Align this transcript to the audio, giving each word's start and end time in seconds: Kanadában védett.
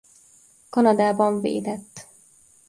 Kanadában 0.69 1.41
védett. 1.41 2.07